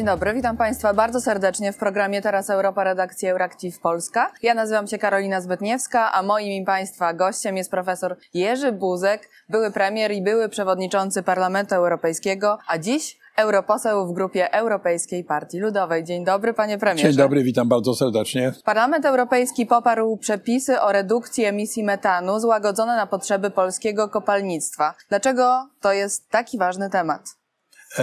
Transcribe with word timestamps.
Dzień 0.00 0.06
dobry, 0.06 0.34
witam 0.34 0.56
Państwa 0.56 0.94
bardzo 0.94 1.20
serdecznie 1.20 1.72
w 1.72 1.76
programie 1.76 2.22
Teraz 2.22 2.50
Europa 2.50 2.84
redakcji 2.84 3.28
Euractiv 3.28 3.80
Polska. 3.80 4.32
Ja 4.42 4.54
nazywam 4.54 4.86
się 4.86 4.98
Karolina 4.98 5.40
Zbytniewska, 5.40 6.12
a 6.12 6.22
moim 6.22 6.62
i 6.62 6.64
Państwa 6.64 7.14
gościem 7.14 7.56
jest 7.56 7.70
profesor 7.70 8.16
Jerzy 8.34 8.72
Buzek, 8.72 9.28
były 9.48 9.70
premier 9.70 10.12
i 10.12 10.22
były 10.22 10.48
przewodniczący 10.48 11.22
Parlamentu 11.22 11.74
Europejskiego, 11.74 12.58
a 12.68 12.78
dziś 12.78 13.18
europoseł 13.36 14.08
w 14.08 14.12
grupie 14.12 14.54
Europejskiej 14.54 15.24
Partii 15.24 15.58
Ludowej. 15.58 16.04
Dzień 16.04 16.24
dobry, 16.24 16.54
panie 16.54 16.78
premierze. 16.78 17.08
Dzień 17.08 17.16
dobry, 17.16 17.42
witam 17.42 17.68
bardzo 17.68 17.94
serdecznie. 17.94 18.52
Parlament 18.64 19.06
Europejski 19.06 19.66
poparł 19.66 20.16
przepisy 20.16 20.80
o 20.80 20.92
redukcji 20.92 21.44
emisji 21.44 21.84
metanu 21.84 22.40
złagodzone 22.40 22.96
na 22.96 23.06
potrzeby 23.06 23.50
polskiego 23.50 24.08
kopalnictwa. 24.08 24.94
Dlaczego 25.08 25.68
to 25.80 25.92
jest 25.92 26.30
taki 26.30 26.58
ważny 26.58 26.90
temat? 26.90 27.22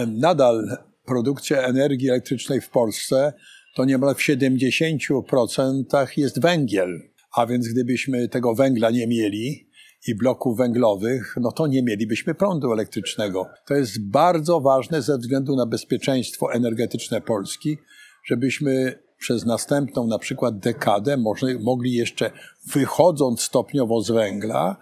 Nadal 0.07 0.77
produkcja 1.07 1.61
energii 1.61 2.09
elektrycznej 2.09 2.61
w 2.61 2.69
Polsce 2.69 3.33
to 3.75 3.85
niemal 3.85 4.15
w 4.15 4.19
70% 4.19 6.07
jest 6.17 6.41
węgiel. 6.41 6.99
A 7.35 7.45
więc 7.45 7.67
gdybyśmy 7.67 8.27
tego 8.27 8.55
węgla 8.55 8.89
nie 8.89 9.07
mieli 9.07 9.69
i 10.07 10.15
bloków 10.15 10.57
węglowych, 10.57 11.35
no 11.41 11.51
to 11.51 11.67
nie 11.67 11.83
mielibyśmy 11.83 12.35
prądu 12.35 12.73
elektrycznego. 12.73 13.47
To 13.67 13.73
jest 13.73 14.09
bardzo 14.09 14.61
ważne 14.61 15.01
ze 15.01 15.17
względu 15.17 15.55
na 15.55 15.65
bezpieczeństwo 15.65 16.53
energetyczne 16.53 17.21
Polski, 17.21 17.77
żebyśmy 18.25 18.99
przez 19.19 19.45
następną 19.45 20.07
na 20.07 20.19
przykład 20.19 20.59
dekadę 20.59 21.17
może, 21.17 21.59
mogli 21.59 21.93
jeszcze 21.93 22.31
wychodząc 22.73 23.41
stopniowo 23.41 24.01
z 24.01 24.11
węgla, 24.11 24.77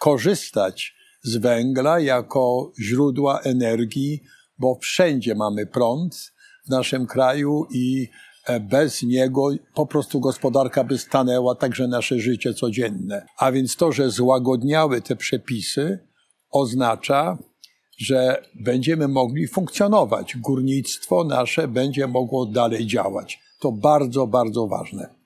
korzystać 0.00 0.94
z 1.22 1.36
węgla 1.36 2.00
jako 2.00 2.72
źródła 2.80 3.40
energii 3.40 4.22
bo 4.62 4.78
wszędzie 4.80 5.34
mamy 5.34 5.66
prąd 5.66 6.32
w 6.66 6.70
naszym 6.70 7.06
kraju 7.06 7.66
i 7.70 8.08
e, 8.46 8.60
bez 8.60 9.02
niego 9.02 9.48
po 9.74 9.86
prostu 9.86 10.20
gospodarka 10.20 10.84
by 10.84 10.98
stanęła, 10.98 11.54
także 11.54 11.88
nasze 11.88 12.18
życie 12.18 12.54
codzienne. 12.54 13.26
A 13.38 13.52
więc 13.52 13.76
to, 13.76 13.92
że 13.92 14.10
złagodniały 14.10 15.00
te 15.00 15.16
przepisy, 15.16 15.98
oznacza, 16.50 17.38
że 17.98 18.42
będziemy 18.54 19.08
mogli 19.08 19.48
funkcjonować. 19.48 20.36
Górnictwo 20.36 21.24
nasze 21.24 21.68
będzie 21.68 22.06
mogło 22.06 22.46
dalej 22.46 22.86
działać. 22.86 23.40
To 23.60 23.72
bardzo, 23.72 24.26
bardzo 24.26 24.66
ważne. 24.66 25.21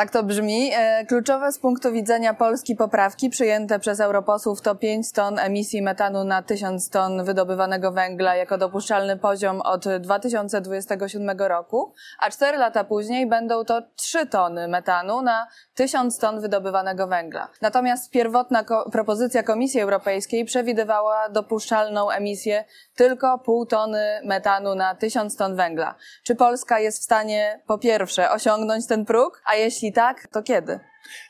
Tak 0.00 0.10
to 0.10 0.22
brzmi. 0.22 0.70
E, 0.74 1.06
kluczowe 1.06 1.52
z 1.52 1.58
punktu 1.58 1.92
widzenia 1.92 2.34
Polski 2.34 2.76
poprawki 2.76 3.30
przyjęte 3.30 3.78
przez 3.78 4.00
europosłów 4.00 4.60
to 4.60 4.74
5 4.74 5.12
ton 5.12 5.38
emisji 5.38 5.82
metanu 5.82 6.24
na 6.24 6.42
1000 6.42 6.90
ton 6.90 7.24
wydobywanego 7.24 7.92
węgla 7.92 8.36
jako 8.36 8.58
dopuszczalny 8.58 9.16
poziom 9.16 9.60
od 9.60 9.84
2027 10.00 11.38
roku, 11.38 11.94
a 12.20 12.30
4 12.30 12.58
lata 12.58 12.84
później 12.84 13.26
będą 13.26 13.64
to 13.64 13.82
3 13.96 14.26
tony 14.26 14.68
metanu 14.68 15.22
na 15.22 15.46
1000 15.74 16.18
ton 16.18 16.40
wydobywanego 16.40 17.06
węgla. 17.06 17.48
Natomiast 17.62 18.10
pierwotna 18.10 18.64
ko 18.64 18.90
propozycja 18.92 19.42
Komisji 19.42 19.80
Europejskiej 19.80 20.44
przewidywała 20.44 21.28
dopuszczalną 21.28 22.10
emisję 22.10 22.64
tylko 22.96 23.38
pół 23.38 23.66
tony 23.66 24.20
metanu 24.24 24.74
na 24.74 24.94
1000 24.94 25.36
ton 25.36 25.56
węgla. 25.56 25.94
Czy 26.24 26.34
Polska 26.34 26.78
jest 26.78 27.00
w 27.00 27.04
stanie 27.04 27.60
po 27.66 27.78
pierwsze 27.78 28.30
osiągnąć 28.30 28.86
ten 28.86 29.04
próg, 29.04 29.42
a 29.46 29.54
jeśli 29.54 29.89
tak, 29.92 30.28
to 30.32 30.42
kiedy? 30.42 30.78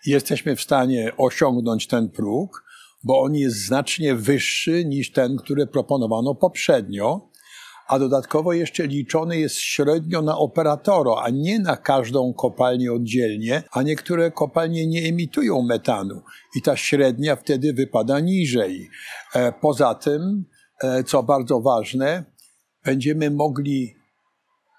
Jesteśmy 0.07 0.57
w 0.57 0.61
stanie 0.61 1.13
osiągnąć 1.17 1.87
ten 1.87 2.09
próg, 2.09 2.65
bo 3.05 3.21
on 3.21 3.35
jest 3.35 3.67
znacznie 3.67 4.15
wyższy 4.15 4.85
niż 4.85 5.13
ten, 5.13 5.37
który 5.37 5.67
proponowano 5.67 6.35
poprzednio, 6.35 7.31
a 7.91 7.99
dodatkowo 7.99 8.53
jeszcze 8.53 8.87
liczony 8.87 9.39
jest 9.39 9.57
średnio 9.57 10.23
na 10.23 10.39
operatora, 10.39 11.13
a 11.23 11.31
nie 11.31 11.59
na 11.59 11.77
każdą 11.77 12.35
kopalnię 12.35 12.93
oddzielnie, 12.93 13.63
a 13.73 13.83
niektóre 13.83 14.31
kopalnie 14.31 14.87
nie 14.87 15.09
emitują 15.09 15.63
metanu 15.63 16.23
i 16.57 16.63
ta 16.63 16.77
średnia 16.77 17.37
wtedy 17.37 17.73
wypada 17.73 18.21
niżej. 18.21 18.91
E, 19.35 19.53
poza 19.53 19.95
tym, 19.95 20.45
e, 20.83 21.05
co 21.05 21.23
bardzo 21.23 21.61
ważne, 21.61 22.25
będziemy 22.85 23.31
mogli 23.31 23.95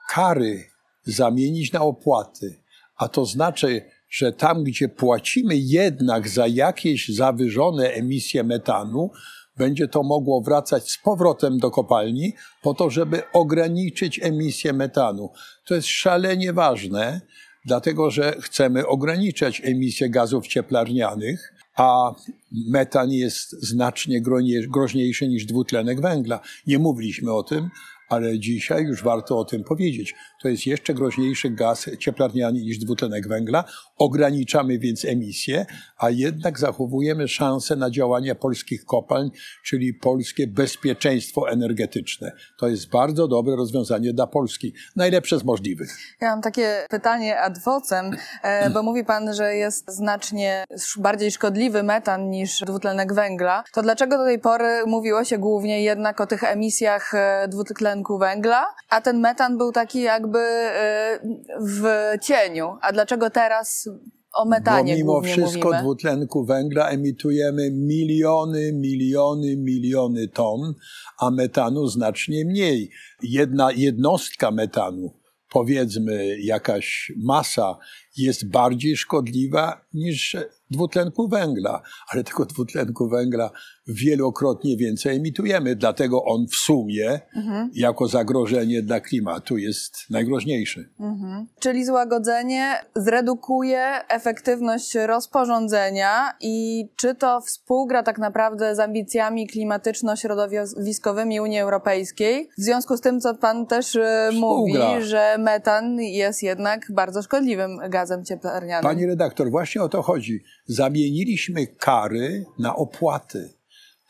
kary 0.10 0.64
zamienić 1.04 1.74
na 1.74 1.82
opłaty. 1.82 2.61
A 3.02 3.08
to 3.08 3.26
znaczy, 3.26 3.82
że 4.10 4.34
tam, 4.34 4.64
gdzie 4.64 4.90
płacimy 4.90 5.58
jednak 5.58 6.30
za 6.30 6.48
jakieś 6.48 7.10
zawyżone 7.10 7.90
emisje 7.90 8.44
metanu, 8.44 9.12
będzie 9.58 9.88
to 9.88 10.04
mogło 10.04 10.42
wracać 10.42 10.92
z 10.92 10.98
powrotem 10.98 11.58
do 11.58 11.72
kopalni 11.72 12.34
po 12.62 12.74
to, 12.74 12.90
żeby 12.90 13.22
ograniczyć 13.34 14.20
emisję 14.24 14.74
metanu. 14.74 15.30
To 15.66 15.76
jest 15.76 15.88
szalenie 15.88 16.54
ważne, 16.54 17.22
dlatego 17.66 18.12
że 18.12 18.36
chcemy 18.42 18.88
ograniczać 18.88 19.62
emisję 19.66 20.10
gazów 20.10 20.48
cieplarnianych, 20.48 21.54
a 21.76 22.12
metan 22.52 23.12
jest 23.12 23.52
znacznie 23.52 24.22
groźniejszy 24.68 25.28
niż 25.28 25.46
dwutlenek 25.46 26.02
węgla. 26.02 26.40
Nie 26.68 26.80
mówiliśmy 26.80 27.34
o 27.34 27.44
tym, 27.44 27.70
ale 28.12 28.40
dzisiaj 28.40 28.84
już 28.84 29.04
warto 29.04 29.40
o 29.40 29.46
tym 29.46 29.64
powiedzieć. 29.64 30.16
To 30.42 30.50
jest 30.50 30.68
jeszcze 30.68 30.94
groźniejszy 30.94 31.50
gaz 31.50 31.90
cieplarniany 32.00 32.60
niż 32.60 32.78
dwutlenek 32.78 33.28
węgla. 33.28 33.64
Ograniczamy 33.98 34.80
więc 34.80 35.06
emisję, 35.06 35.66
a 35.98 36.10
jednak 36.10 36.60
zachowujemy 36.60 37.28
szansę 37.28 37.76
na 37.76 37.92
działanie 37.92 38.36
polskich 38.36 38.86
kopalń, 38.86 39.30
czyli 39.66 39.94
polskie 39.94 40.48
bezpieczeństwo 40.48 41.50
energetyczne. 41.50 42.32
To 42.60 42.68
jest 42.68 42.90
bardzo 42.90 43.28
dobre 43.28 43.56
rozwiązanie 43.56 44.14
dla 44.14 44.28
Polski. 44.28 44.74
Najlepsze 44.96 45.40
z 45.40 45.44
możliwych. 45.44 45.98
Ja 46.22 46.30
mam 46.30 46.42
takie 46.42 46.86
pytanie 46.90 47.40
ad 47.40 47.64
vocem, 47.64 48.12
e, 48.44 48.70
bo 48.70 48.84
mówi 48.84 49.06
Pan, 49.06 49.34
że 49.34 49.56
jest 49.56 49.92
znacznie 49.92 50.66
bardziej 50.98 51.32
szkodliwy 51.32 51.84
metan 51.84 52.30
niż 52.30 52.60
dwutlenek 52.60 53.14
węgla. 53.14 53.64
To 53.74 53.82
dlaczego 53.82 54.18
do 54.18 54.26
tej 54.26 54.40
pory 54.40 54.84
mówiło 54.86 55.24
się 55.24 55.38
głównie 55.38 55.84
jednak 55.84 56.22
o 56.22 56.28
tych 56.28 56.44
emisjach 56.44 57.14
e, 57.14 57.48
dwutlenku 57.48 58.01
dwutlenku 58.02 58.18
węgla, 58.18 58.66
a 58.90 59.02
ten 59.02 59.20
metan 59.20 59.58
był 59.58 59.72
taki 59.72 60.02
jakby 60.02 60.40
y, 60.40 61.20
w 61.60 61.84
cieniu. 62.22 62.78
A 62.82 62.92
dlaczego 62.92 63.30
teraz 63.30 63.90
o 64.34 64.46
metanie 64.46 64.94
Bo 64.94 65.22
mimo 65.22 65.22
wszystko 65.22 65.68
mówimy? 65.68 65.82
dwutlenku 65.84 66.46
węgla 66.46 66.90
emitujemy 66.90 67.72
miliony, 67.72 68.74
miliony, 68.74 69.58
miliony 69.58 70.28
ton, 70.28 70.74
a 71.20 71.32
metanu 71.32 71.88
znacznie 71.88 72.46
mniej. 72.46 72.90
Jedna 73.24 73.72
jednostka 73.72 74.52
metanu, 74.52 75.14
powiedzmy 75.50 76.40
jakaś 76.40 77.12
masa, 77.24 77.78
jest 78.18 78.50
bardziej 78.50 78.98
szkodliwa 78.98 79.86
niż 79.94 80.38
dwutlenku 80.72 81.28
węgla, 81.28 81.82
ale 82.08 82.24
tego 82.24 82.46
dwutlenku 82.46 83.10
węgla 83.10 83.52
wielokrotnie 83.88 84.78
więcej 84.78 85.16
emitujemy, 85.16 85.76
dlatego 85.76 86.24
on 86.24 86.46
w 86.48 86.56
sumie 86.56 87.20
mhm. 87.36 87.70
jako 87.74 88.08
zagrożenie 88.08 88.82
dla 88.82 89.00
klimatu 89.00 89.58
jest 89.58 89.98
najgroźniejszy. 90.10 90.90
Mhm. 91.00 91.48
Czyli 91.60 91.86
złagodzenie 91.86 92.76
zredukuje 92.96 94.08
efektywność 94.10 94.96
rozporządzenia 94.96 96.34
i 96.42 96.86
czy 96.96 97.16
to 97.16 97.42
współgra 97.42 98.04
tak 98.04 98.18
naprawdę 98.18 98.76
z 98.76 98.80
ambicjami 98.80 99.48
klimatyczno-środowiskowymi 99.48 101.42
Unii 101.42 101.60
Europejskiej? 101.60 102.50
W 102.58 102.62
związku 102.62 102.98
z 102.98 103.02
tym, 103.02 103.20
co 103.20 103.36
pan 103.36 103.66
też 103.66 103.96
e, 103.96 104.30
współgra. 104.32 104.90
mówi, 104.90 105.06
że 105.06 105.36
metan 105.40 106.00
jest 106.00 106.44
jednak 106.44 106.82
bardzo 106.90 107.22
szkodliwym 107.22 107.78
gazem 107.90 108.01
cieplarnianym. 108.24 108.84
Pani 108.84 109.06
redaktor, 109.06 109.52
właśnie 109.52 109.84
o 109.84 109.90
to 109.90 110.02
chodzi 110.02 110.44
zamieniliśmy 110.66 111.68
kary 111.68 112.46
na 112.60 112.76
opłaty. 112.76 113.54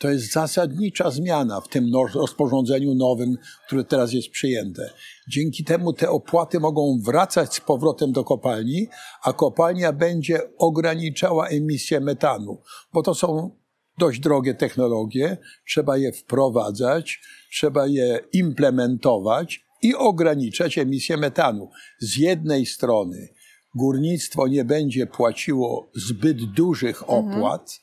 To 0.01 0.09
jest 0.09 0.31
zasadnicza 0.31 1.11
zmiana 1.11 1.61
w 1.61 1.67
tym 1.67 1.85
rozporządzeniu 2.13 2.95
nowym, 2.95 3.35
które 3.65 3.83
teraz 3.83 4.13
jest 4.13 4.29
przyjęte. 4.29 4.89
Dzięki 5.29 5.63
temu 5.63 5.93
te 5.93 6.09
opłaty 6.09 6.59
mogą 6.59 6.99
wracać 7.05 7.55
z 7.55 7.59
powrotem 7.59 8.11
do 8.11 8.23
kopalni, 8.23 8.87
a 9.23 9.33
kopalnia 9.33 9.93
będzie 9.93 10.39
ograniczała 10.57 11.47
emisję 11.47 11.99
metanu, 11.99 12.61
bo 12.93 13.03
to 13.03 13.15
są 13.15 13.51
dość 13.97 14.19
drogie 14.19 14.53
technologie, 14.53 15.37
trzeba 15.67 15.97
je 15.97 16.11
wprowadzać, 16.11 17.21
trzeba 17.51 17.87
je 17.87 18.19
implementować 18.33 19.65
i 19.81 19.95
ograniczać 19.95 20.77
emisję 20.77 21.17
metanu. 21.17 21.69
Z 21.99 22.17
jednej 22.17 22.65
strony 22.65 23.29
górnictwo 23.75 24.47
nie 24.47 24.65
będzie 24.65 25.07
płaciło 25.07 25.91
zbyt 25.95 26.43
dużych 26.43 27.01
mhm. 27.01 27.19
opłat, 27.19 27.81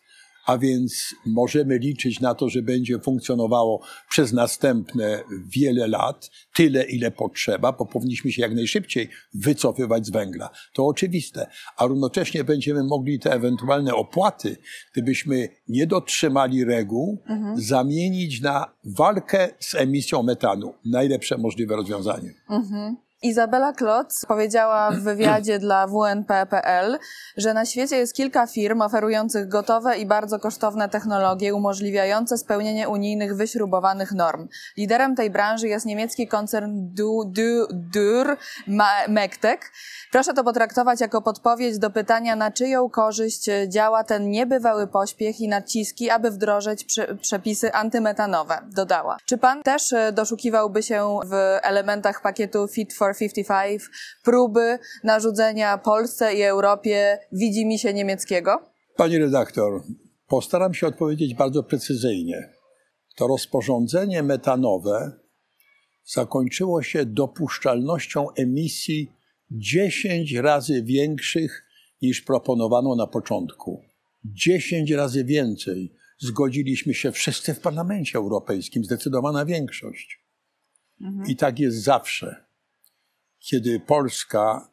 a 0.48 0.58
więc 0.58 1.14
możemy 1.26 1.78
liczyć 1.78 2.20
na 2.20 2.34
to, 2.34 2.48
że 2.48 2.62
będzie 2.62 2.98
funkcjonowało 2.98 3.80
przez 4.10 4.32
następne 4.32 5.24
wiele 5.54 5.88
lat, 5.88 6.30
tyle 6.54 6.84
ile 6.84 7.10
potrzeba, 7.10 7.72
bo 7.72 7.86
powinniśmy 7.86 8.32
się 8.32 8.42
jak 8.42 8.54
najszybciej 8.54 9.08
wycofywać 9.34 10.06
z 10.06 10.10
węgla. 10.10 10.50
To 10.74 10.86
oczywiste, 10.86 11.46
a 11.76 11.86
równocześnie 11.86 12.44
będziemy 12.44 12.84
mogli 12.84 13.18
te 13.18 13.32
ewentualne 13.32 13.94
opłaty, 13.94 14.56
gdybyśmy 14.92 15.48
nie 15.68 15.86
dotrzymali 15.86 16.64
reguł, 16.64 17.22
mhm. 17.28 17.60
zamienić 17.60 18.40
na 18.40 18.74
walkę 18.84 19.48
z 19.60 19.74
emisją 19.74 20.22
metanu. 20.22 20.74
Najlepsze 20.84 21.38
możliwe 21.38 21.76
rozwiązanie. 21.76 22.34
Mhm. 22.50 22.96
Izabela 23.22 23.72
Klotz 23.72 24.26
powiedziała 24.28 24.90
w 24.90 25.00
wywiadzie 25.00 25.58
dla 25.68 25.86
WNP.pl, 25.86 26.98
że 27.36 27.54
na 27.54 27.64
świecie 27.64 27.96
jest 27.96 28.14
kilka 28.14 28.46
firm 28.46 28.82
oferujących 28.82 29.48
gotowe 29.48 29.98
i 29.98 30.06
bardzo 30.06 30.38
kosztowne 30.38 30.88
technologie 30.88 31.54
umożliwiające 31.54 32.38
spełnienie 32.38 32.88
unijnych 32.88 33.36
wyśrubowanych 33.36 34.12
norm. 34.12 34.48
Liderem 34.76 35.16
tej 35.16 35.30
branży 35.30 35.68
jest 35.68 35.86
niemiecki 35.86 36.28
koncern 36.28 36.72
du, 36.74 37.24
du, 37.24 37.66
Dur 37.70 38.36
Mektek. 39.08 39.72
Proszę 40.12 40.34
to 40.34 40.44
potraktować 40.44 41.00
jako 41.00 41.22
podpowiedź 41.22 41.78
do 41.78 41.90
pytania, 41.90 42.36
na 42.36 42.50
czyją 42.50 42.90
korzyść 42.90 43.50
działa 43.68 44.04
ten 44.04 44.30
niebywały 44.30 44.86
pośpiech 44.86 45.40
i 45.40 45.48
naciski, 45.48 46.10
aby 46.10 46.30
wdrożyć 46.30 46.86
przepisy 47.20 47.72
antymetanowe, 47.72 48.58
dodała. 48.66 49.16
Czy 49.24 49.38
pan 49.38 49.62
też 49.62 49.94
doszukiwałby 50.12 50.82
się 50.82 51.18
w 51.26 51.58
elementach 51.62 52.22
pakietu 52.22 52.68
Fit 52.68 52.94
for 52.94 53.07
55 53.14 53.82
próby 54.24 54.78
narzucenia 55.04 55.78
Polsce 55.78 56.34
i 56.34 56.42
Europie 56.42 57.18
widzi 57.32 57.66
mi 57.66 57.78
się 57.78 57.94
niemieckiego? 57.94 58.70
Pani 58.96 59.18
redaktor, 59.18 59.82
postaram 60.26 60.74
się 60.74 60.86
odpowiedzieć 60.86 61.34
bardzo 61.34 61.62
precyzyjnie. 61.62 62.52
To 63.16 63.26
rozporządzenie 63.26 64.22
metanowe 64.22 65.12
zakończyło 66.04 66.82
się 66.82 67.06
dopuszczalnością 67.06 68.26
emisji 68.34 69.12
10 69.50 70.32
razy 70.32 70.82
większych 70.82 71.64
niż 72.02 72.20
proponowano 72.22 72.96
na 72.96 73.06
początku. 73.06 73.82
10 74.24 74.90
razy 74.90 75.24
więcej. 75.24 75.92
Zgodziliśmy 76.18 76.94
się 76.94 77.12
wszyscy 77.12 77.54
w 77.54 77.60
Parlamencie 77.60 78.18
Europejskim, 78.18 78.84
zdecydowana 78.84 79.44
większość. 79.44 80.24
Mhm. 81.00 81.26
I 81.28 81.36
tak 81.36 81.58
jest 81.58 81.82
zawsze 81.82 82.47
kiedy 83.50 83.80
Polska 83.80 84.70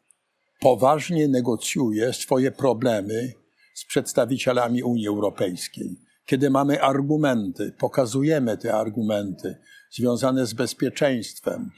poważnie 0.60 1.28
negocjuje 1.28 2.12
swoje 2.12 2.52
problemy 2.52 3.32
z 3.74 3.84
przedstawicielami 3.84 4.82
Unii 4.82 5.08
Europejskiej, 5.08 6.00
kiedy 6.26 6.50
mamy 6.50 6.82
argumenty, 6.82 7.72
pokazujemy 7.78 8.58
te 8.58 8.74
argumenty 8.74 9.56
związane 9.90 10.46
z 10.46 10.54
bezpieczeństwem, 10.54 11.70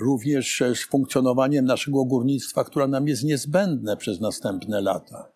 również 0.00 0.62
z 0.74 0.84
funkcjonowaniem 0.84 1.64
naszego 1.64 2.04
górnictwa, 2.04 2.64
które 2.64 2.88
nam 2.88 3.08
jest 3.08 3.24
niezbędne 3.24 3.96
przez 3.96 4.20
następne 4.20 4.80
lata. 4.80 5.32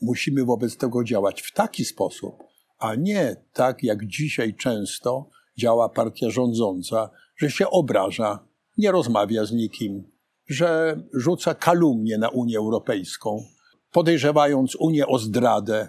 Musimy 0.00 0.44
wobec 0.44 0.76
tego 0.76 1.04
działać 1.04 1.42
w 1.42 1.52
taki 1.52 1.84
sposób, 1.84 2.34
a 2.78 2.94
nie 2.94 3.36
tak 3.52 3.82
jak 3.82 4.06
dzisiaj 4.06 4.54
często 4.54 5.28
działa 5.58 5.88
partia 5.88 6.30
rządząca, 6.30 7.10
że 7.36 7.50
się 7.50 7.70
obraża 7.70 8.51
nie 8.82 8.92
rozmawia 8.92 9.44
z 9.44 9.52
nikim, 9.52 10.04
że 10.46 11.00
rzuca 11.14 11.54
kalumnie 11.54 12.18
na 12.18 12.28
Unię 12.28 12.58
Europejską, 12.58 13.44
podejrzewając 13.92 14.76
Unię 14.76 15.06
o 15.06 15.18
zdradę. 15.18 15.88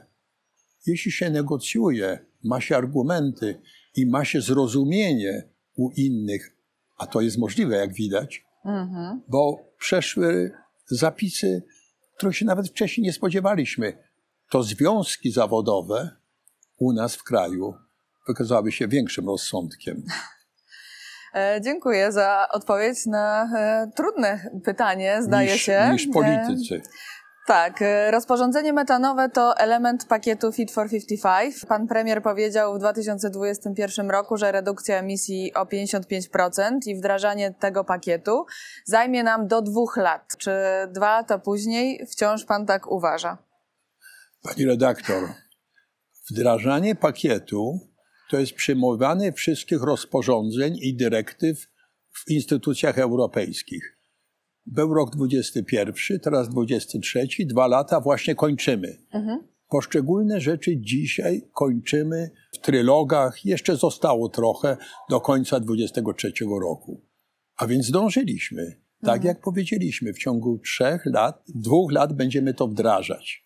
Jeśli 0.86 1.12
się 1.12 1.30
negocjuje, 1.30 2.26
ma 2.44 2.62
się 2.62 2.78
argumenty 2.78 3.62
i 3.96 4.06
ma 4.06 4.26
się 4.26 4.42
zrozumienie 4.42 5.50
u 5.76 5.90
innych, 5.92 6.58
a 6.98 7.08
to 7.08 7.22
jest 7.22 7.38
możliwe, 7.38 7.76
jak 7.76 7.94
widać, 7.94 8.46
mhm. 8.66 9.22
bo 9.28 9.60
przeszły 9.78 10.52
zapisy, 10.86 11.64
których 12.18 12.38
się 12.38 12.46
nawet 12.46 12.68
wcześniej 12.70 13.04
nie 13.06 13.14
spodziewaliśmy. 13.14 13.98
To 14.50 14.64
związki 14.64 15.32
zawodowe 15.32 16.10
u 16.78 16.94
nas 16.94 17.16
w 17.16 17.24
kraju 17.24 17.74
wykazały 18.28 18.72
się 18.72 18.88
większym 18.88 19.26
rozsądkiem. 19.26 20.04
E, 21.36 21.62
dziękuję 21.62 22.12
za 22.12 22.48
odpowiedź 22.52 23.06
na 23.06 23.50
e, 23.56 23.92
trudne 23.96 24.50
pytanie, 24.64 25.18
zdaje 25.22 25.54
niż, 25.54 25.62
się. 25.62 25.90
Niż 25.92 26.08
politycy. 26.08 26.82
Tak, 27.48 27.82
e, 27.82 28.12
rozporządzenie 28.12 28.74
metanowe 28.74 29.30
to 29.30 29.58
element 29.58 30.06
pakietu 30.06 30.52
Fit 30.52 30.72
for 30.72 30.90
55. 30.90 31.66
Pan 31.66 31.88
premier 31.88 32.22
powiedział 32.22 32.76
w 32.76 32.80
2021 32.80 34.10
roku, 34.10 34.38
że 34.38 34.52
redukcja 34.52 34.98
emisji 34.98 35.54
o 35.54 35.66
55% 35.66 36.88
i 36.88 36.96
wdrażanie 36.96 37.54
tego 37.60 37.84
pakietu 37.84 38.46
zajmie 38.86 39.24
nam 39.24 39.48
do 39.48 39.62
dwóch 39.62 39.98
lat. 39.98 40.38
Czy 40.38 40.52
dwa 40.92 41.18
lata 41.18 41.38
później 41.38 42.06
wciąż 42.12 42.46
pan 42.46 42.66
tak 42.66 42.92
uważa? 42.92 43.38
Pani 44.42 44.66
redaktor, 44.66 45.30
wdrażanie 46.32 46.96
pakietu 46.96 47.93
to 48.30 48.40
jest 48.40 48.54
przyjmowanie 48.54 49.34
wszystkich 49.34 49.82
rozporządzeń 49.82 50.78
i 50.82 50.96
dyrektyw 50.96 51.68
w 52.12 52.32
instytucjach 52.32 53.00
europejskich. 53.00 53.98
Był 54.66 54.94
rok 54.94 55.16
21, 55.16 56.20
teraz 56.20 56.50
23, 56.50 57.28
dwa 57.46 57.68
lata 57.68 58.00
właśnie 58.00 58.36
kończymy. 58.36 58.98
Mhm. 59.14 59.40
Poszczególne 59.70 60.42
rzeczy 60.42 60.78
dzisiaj 60.78 61.42
kończymy 61.54 62.32
w 62.54 62.58
trylogach. 62.58 63.46
Jeszcze 63.46 63.76
zostało 63.76 64.30
trochę 64.30 64.78
do 65.10 65.22
końca 65.22 65.60
23 65.60 66.34
roku. 66.62 67.02
A 67.58 67.68
więc 67.68 67.86
zdążyliśmy. 67.86 68.84
Tak 69.02 69.16
mhm. 69.16 69.28
jak 69.28 69.42
powiedzieliśmy, 69.42 70.14
w 70.14 70.18
ciągu 70.18 70.60
trzech 70.60 71.06
lat, 71.06 71.44
dwóch 71.56 71.92
lat 71.92 72.14
będziemy 72.14 72.54
to 72.54 72.68
wdrażać. 72.68 73.44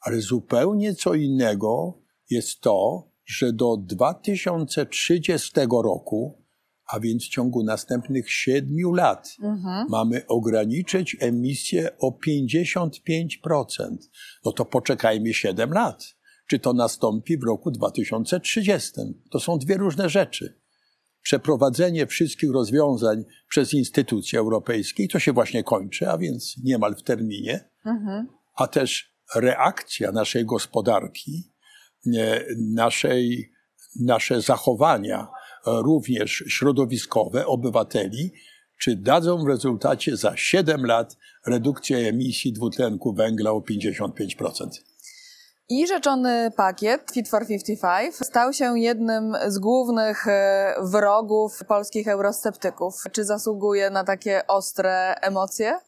Ale 0.00 0.20
zupełnie 0.20 0.94
co 0.94 1.14
innego 1.14 1.98
jest 2.30 2.60
to, 2.60 3.08
że 3.24 3.52
do 3.52 3.76
2030 3.76 5.52
roku, 5.82 6.42
a 6.92 7.00
więc 7.00 7.24
w 7.24 7.28
ciągu 7.28 7.64
następnych 7.64 8.30
siedmiu 8.30 8.92
lat, 8.92 9.36
mhm. 9.42 9.86
mamy 9.90 10.26
ograniczyć 10.26 11.16
emisję 11.20 11.98
o 11.98 12.18
55%. 12.28 13.28
No 14.44 14.52
to 14.52 14.64
poczekajmy 14.64 15.34
7 15.34 15.72
lat. 15.72 16.04
Czy 16.46 16.58
to 16.58 16.72
nastąpi 16.72 17.38
w 17.38 17.42
roku 17.42 17.70
2030? 17.70 18.90
To 19.30 19.40
są 19.40 19.58
dwie 19.58 19.76
różne 19.76 20.08
rzeczy. 20.08 20.60
Przeprowadzenie 21.22 22.06
wszystkich 22.06 22.50
rozwiązań 22.50 23.24
przez 23.48 23.74
instytucje 23.74 24.38
europejskie, 24.38 25.08
to 25.08 25.18
się 25.18 25.32
właśnie 25.32 25.64
kończy, 25.64 26.08
a 26.08 26.18
więc 26.18 26.56
niemal 26.64 26.96
w 26.96 27.02
terminie, 27.02 27.70
mhm. 27.86 28.28
a 28.54 28.66
też 28.66 29.16
reakcja 29.34 30.12
naszej 30.12 30.44
gospodarki 30.44 31.51
naszej, 32.74 33.52
nasze 34.00 34.40
zachowania, 34.40 35.20
e, 35.20 35.26
również 35.82 36.44
środowiskowe 36.48 37.46
obywateli, 37.46 38.32
czy 38.78 38.96
dadzą 38.96 39.44
w 39.44 39.48
rezultacie 39.48 40.16
za 40.16 40.36
7 40.36 40.86
lat 40.86 41.16
redukcję 41.46 41.98
emisji 41.98 42.52
dwutlenku 42.52 43.14
węgla 43.14 43.50
o 43.50 43.60
55%. 43.60 44.68
I 45.68 45.86
rzeczony 45.86 46.50
pakiet 46.56 47.10
Fit 47.14 47.28
for 47.28 47.46
55 47.46 48.14
stał 48.14 48.52
się 48.52 48.78
jednym 48.78 49.32
z 49.46 49.58
głównych 49.58 50.26
e, 50.26 50.74
wrogów 50.82 51.60
polskich 51.68 52.08
eurosceptyków. 52.08 52.94
Czy 53.12 53.24
zasługuje 53.24 53.90
na 53.90 54.04
takie 54.04 54.46
ostre 54.46 55.14
emocje? 55.14 55.78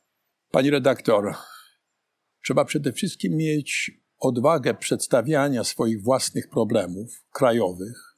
Pani 0.51 0.71
redaktor, 0.71 1.35
trzeba 2.45 2.65
przede 2.65 2.93
wszystkim 2.93 3.37
mieć 3.37 3.91
odwagę 4.25 4.75
przedstawiania 4.75 5.65
swoich 5.65 6.03
własnych 6.03 6.49
problemów 6.49 7.25
krajowych 7.33 8.17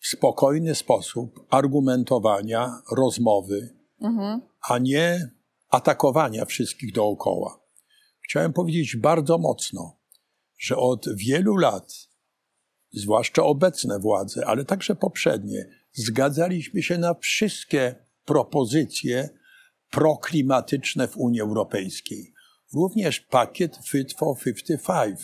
w 0.00 0.06
spokojny 0.06 0.74
sposób, 0.74 1.46
argumentowania, 1.50 2.82
rozmowy, 2.96 3.74
mhm. 4.00 4.40
a 4.68 4.78
nie 4.78 5.30
atakowania 5.70 6.44
wszystkich 6.44 6.92
dookoła. 6.92 7.60
Chciałem 8.20 8.52
powiedzieć 8.52 8.96
bardzo 8.96 9.38
mocno, 9.38 9.96
że 10.58 10.76
od 10.76 11.06
wielu 11.16 11.56
lat, 11.56 12.08
zwłaszcza 12.92 13.42
obecne 13.42 13.98
władze, 13.98 14.46
ale 14.46 14.64
także 14.64 14.96
poprzednie, 14.96 15.66
zgadzaliśmy 15.92 16.82
się 16.82 16.98
na 16.98 17.14
wszystkie 17.14 17.94
propozycje 18.24 19.28
proklimatyczne 19.90 21.08
w 21.08 21.16
Unii 21.16 21.40
Europejskiej 21.40 22.33
również 22.74 23.20
pakiet 23.20 23.78
Fit 23.90 24.12
for 24.18 24.36
55. 24.44 25.20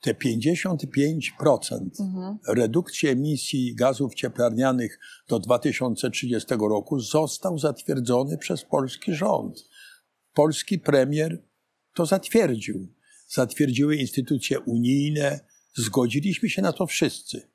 Te 0.00 0.14
55% 0.14 1.90
mhm. 2.00 2.38
redukcji 2.48 3.08
emisji 3.08 3.74
gazów 3.74 4.14
cieplarnianych 4.14 4.98
do 5.28 5.38
2030 5.38 6.54
roku 6.60 7.00
został 7.00 7.58
zatwierdzony 7.58 8.38
przez 8.38 8.64
polski 8.64 9.14
rząd. 9.14 9.68
Polski 10.34 10.78
premier 10.78 11.42
to 11.94 12.06
zatwierdził. 12.06 12.88
Zatwierdziły 13.28 13.96
instytucje 13.96 14.60
unijne, 14.60 15.40
Zgodziliśmy 15.76 16.50
się 16.50 16.62
na 16.62 16.72
to 16.72 16.86
wszyscy. 16.86 17.48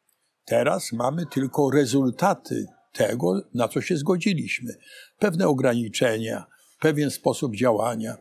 Teraz 0.45 0.91
mamy 0.91 1.25
tylko 1.25 1.71
rezultaty 1.71 2.65
tego, 2.93 3.41
na 3.53 3.67
co 3.67 3.81
się 3.81 3.97
zgodziliśmy. 3.97 4.75
Pewne 5.19 5.47
ograniczenia, 5.47 6.45
pewien 6.79 7.11
sposób 7.11 7.55
działania. 7.55 8.17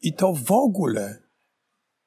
I 0.00 0.14
to 0.14 0.32
w 0.32 0.52
ogóle 0.52 1.22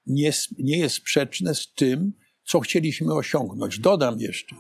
nie, 0.06 0.32
nie 0.60 0.78
jest 0.78 0.96
sprzeczne 0.96 1.56
z 1.56 1.74
tym, 1.74 2.14
co 2.46 2.60
chcieliśmy 2.60 3.14
osiągnąć. 3.14 3.80
Dodam 3.80 4.20
jeszcze, 4.20 4.56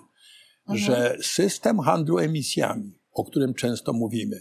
że 0.74 1.18
system 1.22 1.80
handlu 1.80 2.18
emisjami, 2.18 3.00
o 3.12 3.24
którym 3.24 3.54
często 3.54 3.94
mówimy, 3.94 4.40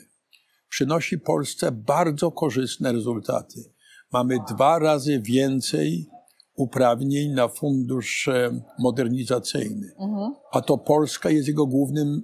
przynosi 0.68 1.18
Polsce 1.18 1.72
bardzo 1.72 2.30
korzystne 2.30 2.92
rezultaty. 2.92 3.72
Mamy 4.12 4.38
dwa 4.54 4.78
razy 4.78 5.20
więcej 5.20 6.06
uprawnień 6.54 7.32
na 7.32 7.48
fundusz 7.48 8.28
e, 8.28 8.60
modernizacyjny, 8.78 9.92
a 10.52 10.60
to 10.60 10.78
Polska 10.78 11.30
jest 11.30 11.48
jego 11.48 11.66
głównym 11.66 12.22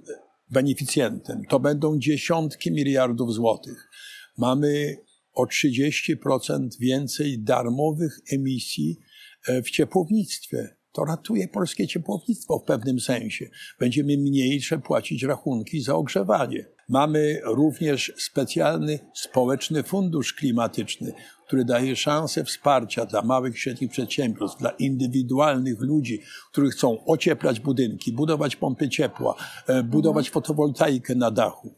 beneficjentem. 0.51 1.41
To 1.49 1.59
będą 1.59 1.99
dziesiątki 1.99 2.71
miliardów 2.71 3.33
złotych. 3.33 3.89
Mamy 4.37 4.97
o 5.35 5.45
30% 5.45 6.67
więcej 6.79 7.39
darmowych 7.39 8.19
emisji 8.31 8.99
e, 9.47 9.61
w 9.61 9.69
ciepłownictwie. 9.69 10.75
To 10.91 11.05
ratuje 11.05 11.47
polskie 11.47 11.87
ciepłownictwo 11.87 12.59
w 12.59 12.63
pewnym 12.63 12.99
sensie. 12.99 13.49
Będziemy 13.79 14.17
mniejsze 14.17 14.79
płacić 14.79 15.23
rachunki 15.23 15.81
za 15.81 15.95
ogrzewanie. 15.95 16.65
Mamy 16.89 17.41
również 17.43 18.13
specjalny 18.17 18.99
społeczny 19.13 19.83
fundusz 19.83 20.33
klimatyczny, 20.33 21.13
który 21.47 21.65
daje 21.65 21.95
szansę 21.95 22.43
wsparcia 22.43 23.05
dla 23.05 23.21
małych 23.21 23.55
i 23.55 23.57
średnich 23.57 23.91
przedsiębiorstw, 23.91 24.59
dla 24.59 24.69
indywidualnych 24.69 25.81
ludzi, 25.81 26.21
którzy 26.51 26.69
chcą 26.69 27.05
ocieplać 27.05 27.59
budynki, 27.59 28.13
budować 28.13 28.55
pompy 28.55 28.89
ciepła, 28.89 29.35
e, 29.67 29.83
budować 29.83 30.29
fotowoltaikę 30.29 31.15
na 31.15 31.31
dachu. 31.31 31.75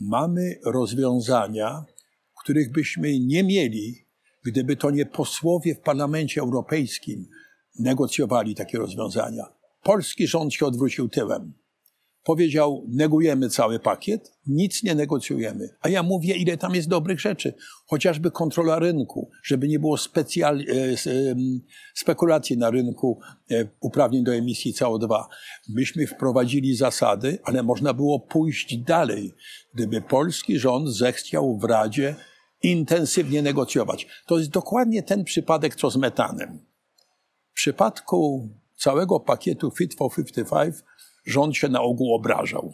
Mamy 0.00 0.58
rozwiązania, 0.64 1.84
których 2.40 2.72
byśmy 2.72 3.18
nie 3.18 3.44
mieli, 3.44 4.06
gdyby 4.44 4.76
to 4.76 4.90
nie 4.90 5.06
posłowie 5.06 5.74
w 5.74 5.80
Parlamencie 5.80 6.40
Europejskim 6.40 7.26
negocjowali 7.78 8.54
takie 8.54 8.78
rozwiązania. 8.78 9.44
Polski 9.82 10.26
rząd 10.26 10.54
się 10.54 10.66
odwrócił 10.66 11.08
tyłem. 11.08 11.52
Powiedział, 12.24 12.86
negujemy 12.88 13.48
cały 13.48 13.78
pakiet, 13.78 14.32
nic 14.46 14.82
nie 14.82 14.94
negocjujemy. 14.94 15.68
A 15.80 15.88
ja 15.88 16.02
mówię, 16.02 16.34
ile 16.34 16.56
tam 16.56 16.74
jest 16.74 16.88
dobrych 16.88 17.20
rzeczy. 17.20 17.54
Chociażby 17.86 18.30
kontrola 18.30 18.78
rynku, 18.78 19.30
żeby 19.42 19.68
nie 19.68 19.78
było 19.78 19.98
specjal, 19.98 20.64
spekulacji 21.94 22.58
na 22.58 22.70
rynku 22.70 23.20
e, 23.50 23.68
uprawnień 23.80 24.24
do 24.24 24.34
emisji 24.34 24.74
CO2. 24.74 25.24
Myśmy 25.68 26.06
wprowadzili 26.06 26.76
zasady, 26.76 27.38
ale 27.44 27.62
można 27.62 27.94
było 27.94 28.20
pójść 28.20 28.76
dalej, 28.76 29.34
gdyby 29.74 30.00
polski 30.00 30.58
rząd 30.58 30.88
zechciał 30.88 31.58
w 31.58 31.64
Radzie 31.64 32.16
intensywnie 32.62 33.42
negocjować. 33.42 34.06
To 34.26 34.38
jest 34.38 34.50
dokładnie 34.50 35.02
ten 35.02 35.24
przypadek, 35.24 35.74
co 35.74 35.90
z 35.90 35.96
metanem. 35.96 36.58
W 37.50 37.54
przypadku 37.54 38.48
całego 38.76 39.20
pakietu 39.20 39.70
Fit 39.70 39.94
for 39.94 40.14
55 40.14 40.74
rząd 41.24 41.56
się 41.56 41.68
na 41.68 41.80
ogół 41.80 42.14
obrażał. 42.14 42.72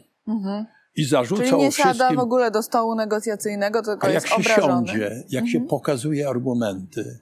I 0.97 1.05
zarzucał 1.05 1.47
Czyli 1.47 1.57
nie 1.63 1.73
siada 1.73 1.93
wszystkim... 1.93 2.17
w 2.17 2.21
ogóle 2.21 2.51
do 2.51 2.63
stołu 2.63 2.95
negocjacyjnego, 2.95 3.83
tylko 3.83 4.07
A 4.07 4.11
jak 4.11 4.15
jest 4.15 4.27
się 4.27 4.37
obrażony. 4.53 4.87
siądzie, 4.87 5.25
jak 5.29 5.49
się 5.49 5.61
pokazuje 5.61 6.29
argumenty, 6.29 7.21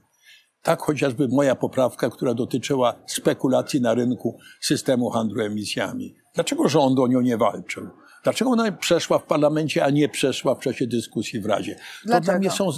tak 0.62 0.80
chociażby 0.82 1.28
moja 1.28 1.54
poprawka, 1.54 2.10
która 2.10 2.34
dotyczyła 2.34 2.94
spekulacji 3.06 3.80
na 3.80 3.94
rynku 3.94 4.38
systemu 4.60 5.10
handlu 5.10 5.42
emisjami. 5.42 6.14
Dlaczego 6.34 6.68
rząd 6.68 6.98
o 6.98 7.06
nią 7.06 7.20
nie 7.20 7.36
walczył? 7.36 7.88
Dlaczego 8.24 8.50
ona 8.50 8.72
przeszła 8.72 9.18
w 9.18 9.26
parlamencie, 9.26 9.84
a 9.84 9.90
nie 9.90 10.08
przeszła 10.08 10.54
w 10.54 10.60
czasie 10.60 10.86
dyskusji 10.86 11.40
w 11.40 11.46
Radzie? 11.46 11.74
To 11.74 11.80
Dlaczego? 12.04 12.24
dla 12.24 12.38
mnie 12.38 12.50
są. 12.50 12.70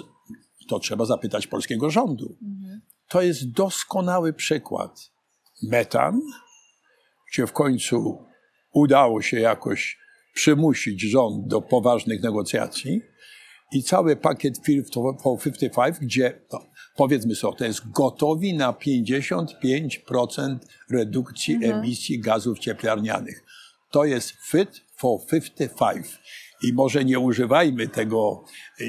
To 0.69 0.79
trzeba 0.79 1.05
zapytać 1.05 1.47
polskiego 1.47 1.91
rządu. 1.91 2.37
To 3.09 3.23
jest 3.23 3.51
doskonały 3.51 4.33
przykład. 4.33 5.11
Metan, 5.63 6.21
gdzie 7.33 7.47
w 7.47 7.53
końcu 7.53 8.25
udało 8.73 9.23
się 9.23 9.41
jakoś 9.41 9.99
przymusić 10.35 11.01
rząd 11.01 11.47
do 11.47 11.63
poważnych 11.63 12.23
negocjacji 12.23 13.01
i 13.73 13.83
cały 13.83 14.17
pakiet 14.17 14.59
Fit 14.65 14.95
for 15.23 15.39
55, 15.43 15.97
gdzie 16.01 16.41
no, 16.53 16.67
powiedzmy 16.97 17.35
sobie, 17.35 17.59
to 17.59 17.65
jest 17.65 17.91
gotowi 17.91 18.55
na 18.55 18.73
55% 18.73 20.59
redukcji 20.91 21.59
emisji 21.63 22.21
gazów 22.21 22.59
cieplarnianych. 22.59 23.45
To 23.91 24.05
jest 24.05 24.31
Fit 24.31 24.86
for 24.97 25.27
55. 25.31 26.07
I 26.63 26.73
może 26.73 27.05
nie 27.05 27.19
używajmy 27.19 27.89
tego 27.89 28.45
e, 28.81 28.85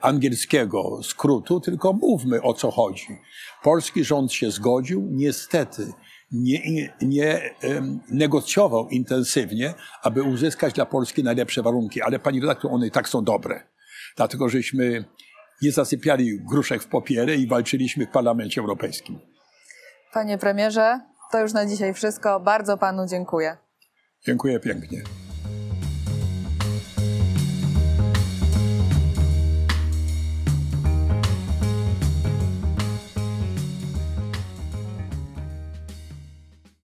angielskiego 0.00 1.00
skrótu, 1.02 1.60
tylko 1.60 1.92
mówmy 1.92 2.42
o 2.42 2.54
co 2.54 2.70
chodzi. 2.70 3.18
Polski 3.62 4.04
rząd 4.04 4.32
się 4.32 4.50
zgodził, 4.50 5.08
niestety 5.10 5.92
nie, 6.32 6.88
nie 7.02 7.50
em, 7.60 8.00
negocjował 8.08 8.88
intensywnie, 8.88 9.74
aby 10.02 10.22
uzyskać 10.22 10.74
dla 10.74 10.86
Polski 10.86 11.24
najlepsze 11.24 11.62
warunki. 11.62 12.02
Ale 12.02 12.18
pani 12.18 12.40
redaktor, 12.40 12.72
one 12.72 12.86
i 12.86 12.90
tak 12.90 13.08
są 13.08 13.24
dobre. 13.24 13.62
Dlatego, 14.16 14.48
żeśmy 14.48 15.04
nie 15.62 15.72
zasypiali 15.72 16.40
gruszek 16.40 16.82
w 16.82 16.86
popierę 16.86 17.36
i 17.36 17.46
walczyliśmy 17.46 18.06
w 18.06 18.10
Parlamencie 18.10 18.60
Europejskim. 18.60 19.18
Panie 20.12 20.38
premierze, 20.38 21.00
to 21.32 21.40
już 21.40 21.52
na 21.52 21.66
dzisiaj 21.66 21.94
wszystko. 21.94 22.40
Bardzo 22.40 22.78
panu 22.78 23.06
dziękuję. 23.06 23.56
Dziękuję 24.26 24.60
pięknie. 24.60 25.02